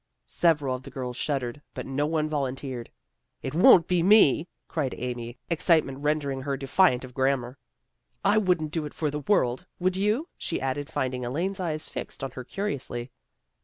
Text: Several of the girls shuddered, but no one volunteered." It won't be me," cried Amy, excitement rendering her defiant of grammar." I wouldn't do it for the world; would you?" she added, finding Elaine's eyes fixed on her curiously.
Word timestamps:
Several 0.25 0.73
of 0.73 0.81
the 0.81 0.89
girls 0.89 1.15
shuddered, 1.15 1.61
but 1.75 1.85
no 1.85 2.07
one 2.07 2.27
volunteered." 2.27 2.89
It 3.43 3.53
won't 3.53 3.87
be 3.87 4.01
me," 4.01 4.47
cried 4.67 4.95
Amy, 4.97 5.37
excitement 5.47 5.99
rendering 5.99 6.41
her 6.41 6.57
defiant 6.57 7.03
of 7.05 7.13
grammar." 7.13 7.59
I 8.33 8.39
wouldn't 8.39 8.71
do 8.71 8.85
it 8.87 8.95
for 8.95 9.11
the 9.11 9.19
world; 9.19 9.67
would 9.79 9.95
you?" 9.95 10.27
she 10.39 10.59
added, 10.59 10.89
finding 10.89 11.23
Elaine's 11.23 11.59
eyes 11.59 11.87
fixed 11.87 12.23
on 12.23 12.31
her 12.31 12.43
curiously. 12.43 13.11